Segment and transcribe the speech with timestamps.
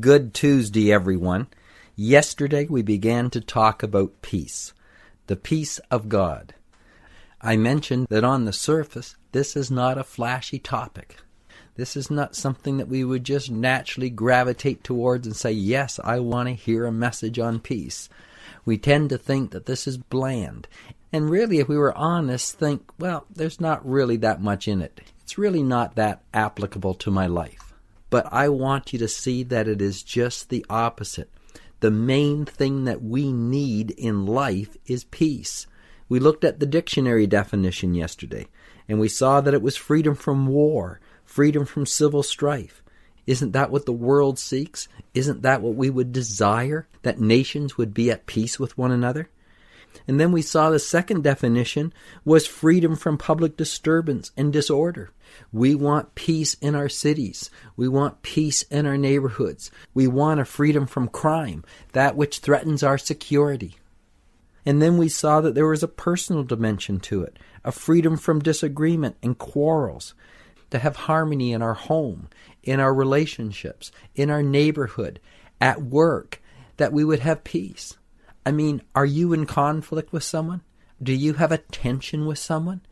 [0.00, 1.48] Good Tuesday, everyone.
[1.94, 4.72] Yesterday we began to talk about peace,
[5.26, 6.54] the peace of God.
[7.42, 11.16] I mentioned that on the surface, this is not a flashy topic.
[11.74, 16.20] This is not something that we would just naturally gravitate towards and say, Yes, I
[16.20, 18.08] want to hear a message on peace.
[18.64, 20.66] We tend to think that this is bland.
[21.12, 25.00] And really, if we were honest, think, well, there's not really that much in it.
[25.22, 27.69] It's really not that applicable to my life.
[28.10, 31.30] But I want you to see that it is just the opposite.
[31.78, 35.66] The main thing that we need in life is peace.
[36.08, 38.48] We looked at the dictionary definition yesterday,
[38.88, 42.82] and we saw that it was freedom from war, freedom from civil strife.
[43.26, 44.88] Isn't that what the world seeks?
[45.14, 46.88] Isn't that what we would desire?
[47.02, 49.30] That nations would be at peace with one another?
[50.06, 51.92] And then we saw the second definition
[52.24, 55.10] was freedom from public disturbance and disorder.
[55.52, 57.50] We want peace in our cities.
[57.76, 59.70] We want peace in our neighborhoods.
[59.94, 63.76] We want a freedom from crime, that which threatens our security.
[64.66, 68.40] And then we saw that there was a personal dimension to it, a freedom from
[68.40, 70.14] disagreement and quarrels,
[70.70, 72.28] to have harmony in our home,
[72.62, 75.20] in our relationships, in our neighborhood,
[75.60, 76.42] at work,
[76.76, 77.96] that we would have peace.
[78.44, 80.62] I mean, are you in conflict with someone?
[81.02, 82.82] Do you have a tension with someone?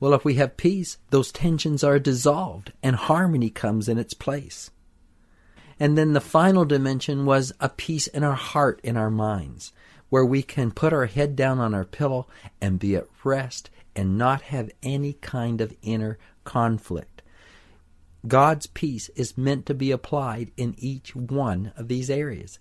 [0.00, 4.70] Well, if we have peace, those tensions are dissolved and harmony comes in its place.
[5.80, 9.72] And then the final dimension was a peace in our heart, in our minds,
[10.08, 12.26] where we can put our head down on our pillow
[12.60, 17.22] and be at rest and not have any kind of inner conflict.
[18.26, 22.58] God's peace is meant to be applied in each one of these areas.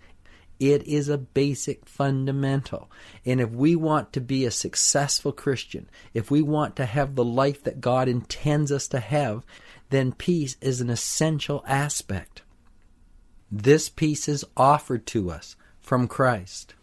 [0.60, 2.90] It is a basic fundamental.
[3.26, 7.26] And if we want to be a successful Christian, if we want to have the
[7.26, 9.46] life that God intends us to have,
[9.90, 12.42] then peace is an essential aspect.
[13.52, 16.74] This peace is offered to us from Christ.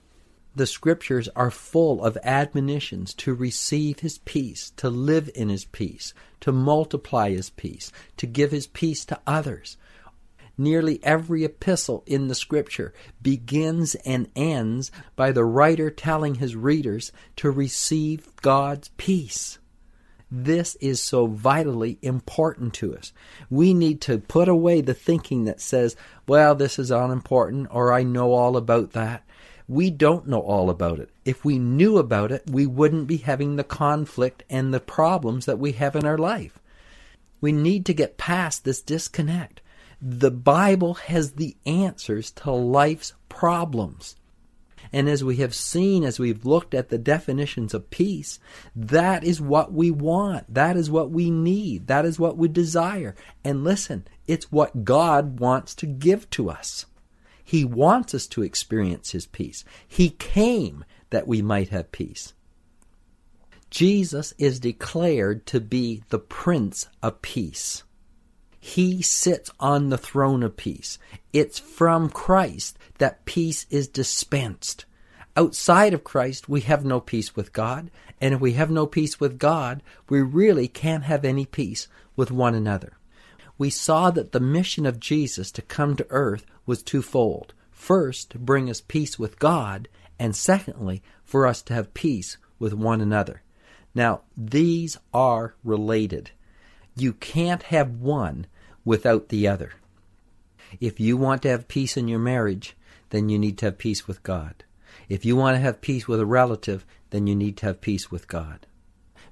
[0.57, 6.15] The scriptures are full of admonitions to receive his peace, to live in his peace,
[6.41, 9.77] to multiply his peace, to give his peace to others.
[10.57, 17.11] Nearly every epistle in the scripture begins and ends by the writer telling his readers
[17.37, 19.59] to receive God's peace.
[20.31, 23.13] This is so vitally important to us.
[23.51, 28.03] We need to put away the thinking that says, well, this is unimportant or I
[28.03, 29.25] know all about that.
[29.69, 31.11] We don't know all about it.
[31.25, 35.59] If we knew about it, we wouldn't be having the conflict and the problems that
[35.59, 36.61] we have in our life.
[37.41, 39.61] We need to get past this disconnect.
[40.07, 44.17] The Bible has the answers to life's problems.
[44.93, 48.39] And as we have seen, as we've looked at the definitions of peace,
[48.77, 50.53] that is what we want.
[50.53, 51.87] That is what we need.
[51.87, 53.15] That is what we desire.
[53.43, 56.85] And listen, it's what God wants to give to us.
[57.43, 59.65] He wants us to experience His peace.
[59.89, 62.35] He came that we might have peace.
[63.71, 67.85] Jesus is declared to be the Prince of Peace.
[68.67, 70.99] He sits on the throne of peace.
[71.35, 74.87] It's from Christ that peace is dispensed.
[75.37, 77.91] Outside of Christ, we have no peace with God.
[78.23, 82.31] And if we have no peace with God, we really can't have any peace with
[82.31, 82.95] one another.
[83.59, 87.53] We saw that the mission of Jesus to come to earth was twofold.
[87.71, 89.89] First, to bring us peace with God,
[90.19, 93.43] and secondly, for us to have peace with one another.
[93.95, 96.31] Now, these are related.
[96.97, 98.47] You can't have one
[98.85, 99.73] without the other.
[100.81, 102.77] If you want to have peace in your marriage,
[103.11, 104.65] then you need to have peace with God.
[105.09, 108.11] If you want to have peace with a relative, then you need to have peace
[108.11, 108.67] with God.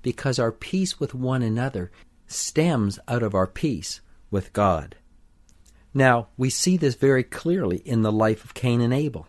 [0.03, 1.91] Because our peace with one another
[2.27, 4.01] stems out of our peace
[4.31, 4.97] with God.
[5.95, 9.27] Now, we see this very clearly in the life of Cain and Abel.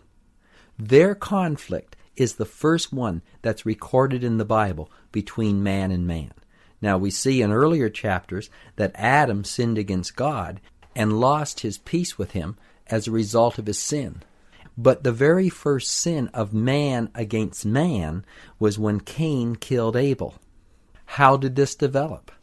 [0.79, 6.31] Their conflict is the first one that's recorded in the Bible between man and man.
[6.83, 10.59] Now, we see in earlier chapters that Adam sinned against God
[10.93, 12.57] and lost his peace with him
[12.87, 14.21] as a result of his sin.
[14.77, 18.25] But the very first sin of man against man
[18.59, 20.35] was when Cain killed Abel.
[21.05, 22.33] How did this develop?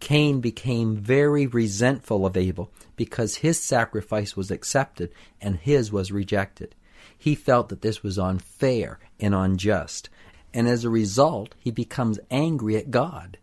[0.00, 6.74] Cain became very resentful of Abel because his sacrifice was accepted and his was rejected.
[7.16, 10.10] He felt that this was unfair and unjust,
[10.52, 13.38] and as a result, he becomes angry at God.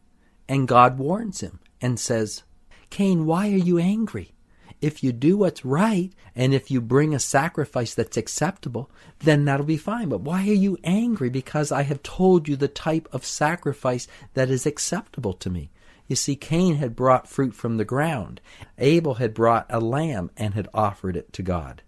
[0.52, 2.44] And God warns him and says,
[2.90, 4.34] Cain, why are you angry?
[4.82, 9.66] If you do what's right, and if you bring a sacrifice that's acceptable, then that'll
[9.66, 10.10] be fine.
[10.10, 11.30] But why are you angry?
[11.30, 15.72] Because I have told you the type of sacrifice that is acceptable to me.
[16.10, 18.42] You see, Cain had brought fruit from the ground.
[18.78, 21.82] Abel had brought a lamb and had offered it to God.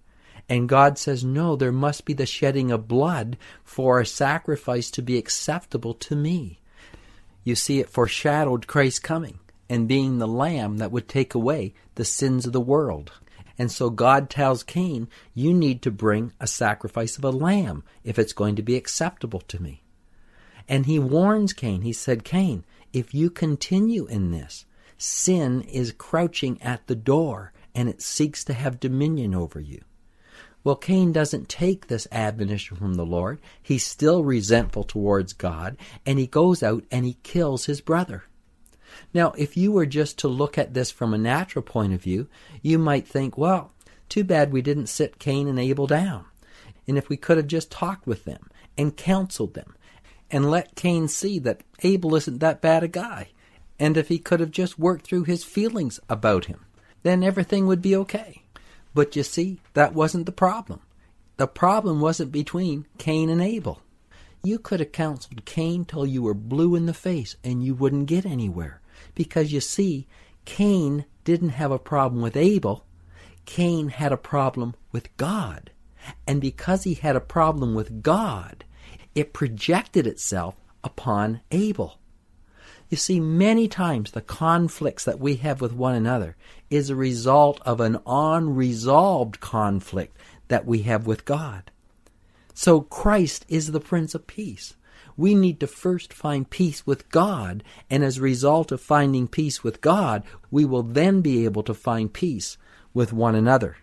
[0.47, 5.01] And God says, no, there must be the shedding of blood for a sacrifice to
[5.01, 6.61] be acceptable to me.
[7.43, 12.05] You see, it foreshadowed Christ's coming and being the lamb that would take away the
[12.05, 13.11] sins of the world.
[13.57, 18.17] And so God tells Cain, You need to bring a sacrifice of a lamb if
[18.17, 19.83] it's going to be acceptable to me.
[20.67, 21.81] And he warns Cain.
[21.81, 22.63] He said, Cain,
[22.93, 24.65] if you continue in this,
[24.97, 29.81] sin is crouching at the door and it seeks to have dominion over you.
[30.63, 33.39] Well, Cain doesn't take this admonition from the Lord.
[33.61, 35.75] He's still resentful towards God,
[36.05, 38.23] and he goes out and he kills his brother.
[39.13, 42.27] Now, if you were just to look at this from a natural point of view,
[42.61, 43.73] you might think, well,
[44.07, 46.25] too bad we didn't sit Cain and Abel down.
[46.87, 49.75] And if we could have just talked with them and counseled them
[50.29, 53.29] and let Cain see that Abel isn't that bad a guy,
[53.79, 56.65] and if he could have just worked through his feelings about him,
[57.03, 58.42] then everything would be okay.
[58.93, 60.81] But you see, that wasn't the problem.
[61.37, 63.81] The problem wasn't between Cain and Abel.
[64.43, 68.07] You could have counseled Cain till you were blue in the face and you wouldn't
[68.07, 68.81] get anywhere.
[69.15, 70.07] Because you see,
[70.45, 72.85] Cain didn't have a problem with Abel.
[73.45, 75.71] Cain had a problem with God.
[76.27, 78.65] And because he had a problem with God,
[79.15, 81.99] it projected itself upon Abel.
[82.93, 86.35] You see, many times the conflicts that we have with one another
[86.69, 90.15] is a result of an unresolved conflict
[90.47, 91.71] that we have with God.
[92.53, 94.75] So Christ is the Prince of Peace
[95.17, 99.63] we need to first find peace with God, and as a result of finding peace
[99.63, 102.59] with God, we will then be able to find peace
[102.93, 103.77] with one another.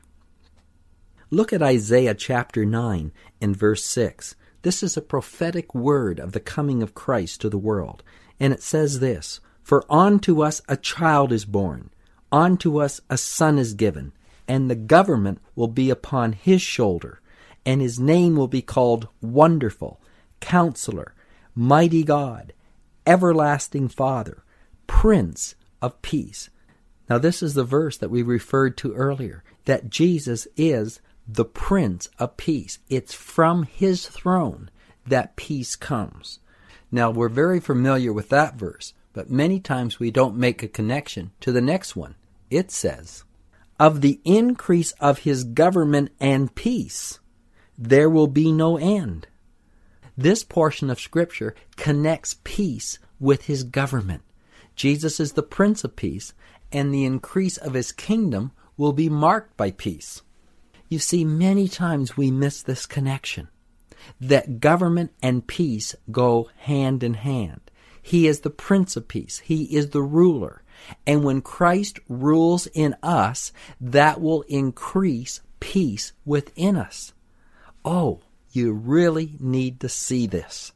[1.30, 3.10] Look at Isaiah chapter 9
[3.40, 4.36] and verse 6.
[4.62, 8.02] This is a prophetic word of the coming of Christ to the world,
[8.38, 11.90] and it says this For unto us a child is born,
[12.30, 14.12] unto us a son is given,
[14.46, 17.20] and the government will be upon his shoulder,
[17.64, 20.00] and his name will be called Wonderful,
[20.40, 21.14] Counselor,
[21.54, 22.52] Mighty God,
[23.06, 24.44] Everlasting Father,
[24.86, 26.50] Prince of Peace.
[27.08, 31.00] Now, this is the verse that we referred to earlier that Jesus is
[31.34, 32.78] the Prince of Peace.
[32.88, 34.70] It's from his throne
[35.06, 36.40] that peace comes.
[36.90, 41.30] Now, we're very familiar with that verse, but many times we don't make a connection
[41.40, 42.16] to the next one.
[42.50, 43.24] It says,
[43.78, 47.20] Of the increase of his government and peace,
[47.78, 49.26] there will be no end
[50.20, 54.22] this portion of Scripture connects peace with his government.
[54.76, 56.34] Jesus is the Prince of Peace,
[56.70, 60.22] and the increase of his kingdom will be marked by peace.
[60.90, 63.48] You see, many times we miss this connection
[64.20, 67.60] that government and peace go hand in hand.
[68.02, 70.62] He is the Prince of Peace, He is the ruler.
[71.06, 77.12] And when Christ rules in us, that will increase peace within us.
[77.84, 80.72] Oh, you really need to see this.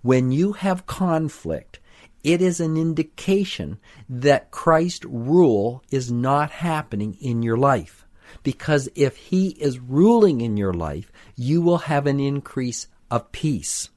[0.00, 1.78] When you have conflict,
[2.24, 8.06] it is an indication that Christ's rule is not happening in your life.
[8.42, 13.90] Because if He is ruling in your life, you will have an increase of peace.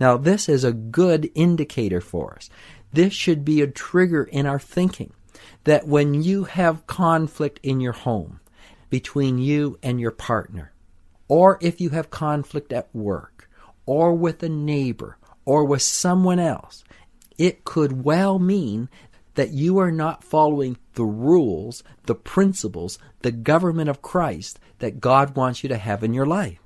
[0.00, 2.50] Now, this is a good indicator for us.
[2.92, 5.12] This should be a trigger in our thinking
[5.64, 8.40] that when you have conflict in your home
[8.90, 10.72] between you and your partner,
[11.28, 13.48] or if you have conflict at work,
[13.86, 16.84] or with a neighbor, or with someone else,
[17.38, 18.88] it could well mean
[19.34, 25.36] that you are not following the rules, the principles, the government of Christ that God
[25.36, 26.58] wants you to have in your life.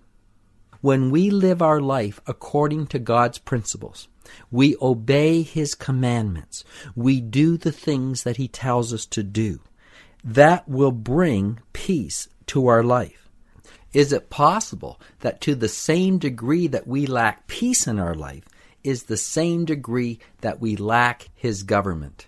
[0.80, 4.08] When we live our life according to God's principles,
[4.50, 9.60] we obey His commandments, we do the things that He tells us to do,
[10.24, 13.28] that will bring peace to our life.
[13.92, 18.44] Is it possible that to the same degree that we lack peace in our life
[18.84, 22.26] is the same degree that we lack His government?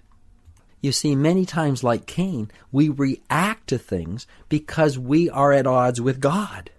[0.80, 6.00] You see, many times, like Cain, we react to things because we are at odds
[6.00, 6.70] with God.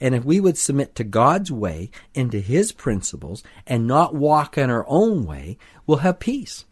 [0.00, 4.56] And if we would submit to God's way and to His principles and not walk
[4.56, 6.64] in our own way, we'll have peace.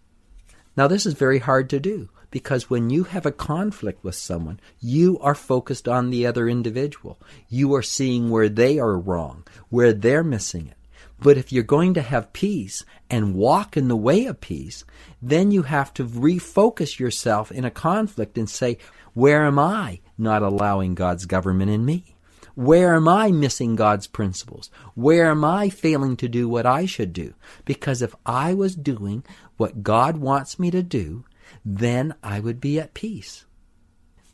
[0.76, 4.60] Now, this is very hard to do because when you have a conflict with someone,
[4.78, 7.18] you are focused on the other individual.
[7.48, 10.76] You are seeing where they are wrong, where they're missing it.
[11.20, 14.84] But if you're going to have peace and walk in the way of peace,
[15.20, 18.78] then you have to refocus yourself in a conflict and say,
[19.12, 22.16] where am I not allowing God's government in me?
[22.54, 24.70] Where am I missing God's principles?
[24.94, 27.34] Where am I failing to do what I should do?
[27.64, 29.24] Because if I was doing
[29.56, 31.24] what God wants me to do,
[31.64, 33.44] then I would be at peace.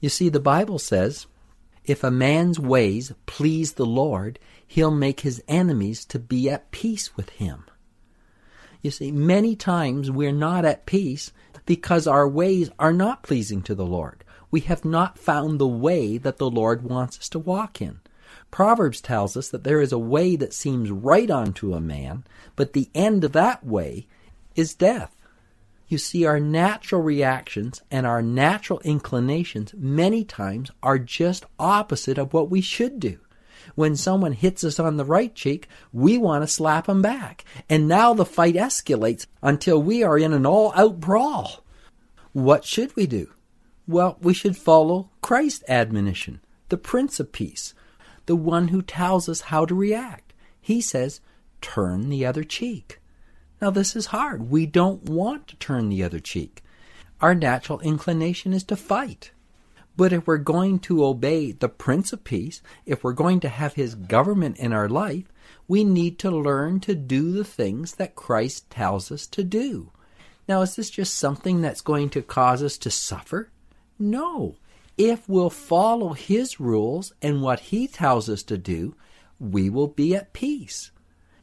[0.01, 1.27] You see, the Bible says,
[1.87, 7.17] if a man's ways please the Lord, he'll make his enemies to be at peace
[7.17, 7.65] with him.
[8.83, 11.33] You see, many times we're not at peace
[11.65, 14.25] because our ways are not pleasing to the Lord.
[14.51, 18.01] We have not found the way that the Lord wants us to walk in.
[18.51, 22.25] Proverbs tells us that there is a way that seems right unto a man,
[22.55, 24.07] but the end of that way
[24.55, 25.16] is death.
[25.89, 32.33] You see, our natural reactions and our natural inclinations many times are just opposite of
[32.33, 33.19] what we should do.
[33.75, 37.45] When someone hits us on the right cheek, we want to slap them back.
[37.69, 41.65] And now the fight escalates until we are in an all out brawl.
[42.33, 43.31] What should we do?
[43.87, 47.75] Well, we should follow Christ's admonition, the Prince of Peace,
[48.27, 50.33] the one who tells us how to react.
[50.61, 51.21] He says,
[51.61, 53.01] turn the other cheek.
[53.61, 54.51] Now, this is hard.
[54.51, 56.63] We don't want to turn the other cheek.
[57.21, 59.31] Our natural inclination is to fight.
[59.97, 63.75] But if we're going to obey the Prince of Peace, if we're going to have
[63.75, 65.25] his government in our life,
[65.67, 69.91] we need to learn to do the things that Christ tells us to do.
[70.47, 73.51] Now, is this just something that's going to cause us to suffer?
[73.99, 74.57] No.
[74.99, 78.95] If we'll follow his rules and what he tells us to do,
[79.41, 80.91] we will be at peace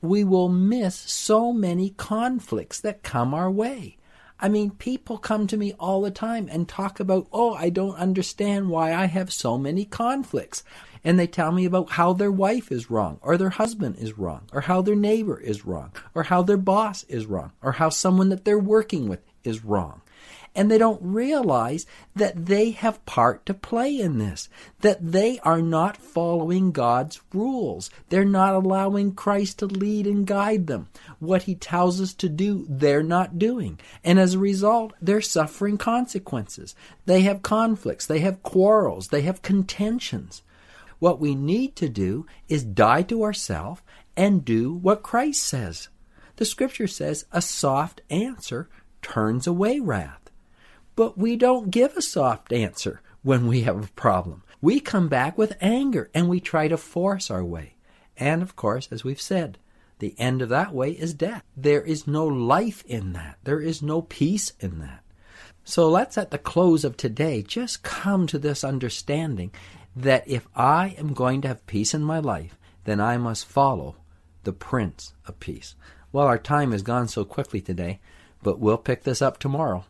[0.03, 3.97] we will miss so many conflicts that come our way.
[4.37, 7.95] I mean, people come to me all the time and talk about, oh, I don't
[7.95, 10.63] understand why I have so many conflicts.
[11.05, 14.49] And they tell me about how their wife is wrong, or their husband is wrong,
[14.51, 18.29] or how their neighbor is wrong, or how their boss is wrong, or how someone
[18.29, 20.01] that they're working with is wrong
[20.55, 24.49] and they don't realize that they have part to play in this,
[24.81, 27.89] that they are not following God's rules.
[28.09, 30.87] They're not allowing Christ to lead and guide them.
[31.19, 33.79] What he tells us to do, they're not doing.
[34.03, 36.75] And as a result, they're suffering consequences.
[37.05, 40.43] They have conflicts, they have quarrels, they have contentions.
[40.99, 43.81] What we need to do is die to ourselves
[44.15, 45.89] and do what Christ says.
[46.37, 48.69] The scripture says a soft answer
[49.01, 50.22] turns away wrath.
[50.95, 54.43] But we don't give a soft answer when we have a problem.
[54.61, 57.75] We come back with anger and we try to force our way.
[58.17, 59.57] And of course, as we've said,
[59.99, 61.43] the end of that way is death.
[61.55, 63.37] There is no life in that.
[63.43, 65.03] There is no peace in that.
[65.63, 69.51] So let's at the close of today just come to this understanding
[69.95, 73.95] that if I am going to have peace in my life, then I must follow
[74.43, 75.75] the Prince of Peace.
[76.11, 77.99] Well, our time has gone so quickly today,
[78.41, 79.85] but we'll pick this up tomorrow.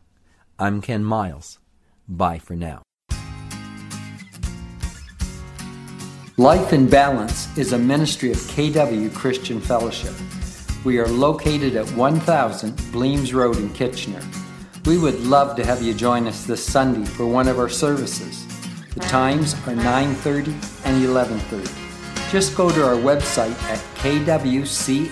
[0.63, 1.59] I'm Ken Miles.
[2.07, 2.83] Bye for now.
[6.37, 10.13] Life in Balance is a ministry of KW Christian Fellowship.
[10.85, 14.21] We are located at 1000 Bleams Road in Kitchener.
[14.85, 18.45] We would love to have you join us this Sunday for one of our services.
[18.93, 20.55] The times are 9:30
[20.85, 21.67] and 11:30.
[22.31, 25.03] Just go to our website at kwcf.org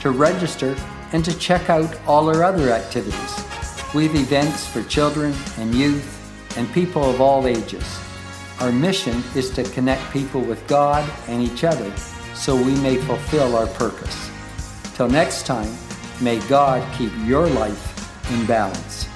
[0.00, 0.74] to register
[1.12, 3.51] and to check out all our other activities.
[3.94, 7.84] We have events for children and youth and people of all ages.
[8.60, 11.94] Our mission is to connect people with God and each other
[12.34, 14.30] so we may fulfill our purpose.
[14.94, 15.70] Till next time,
[16.22, 19.11] may God keep your life in balance.